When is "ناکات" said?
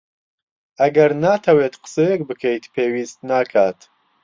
3.29-3.79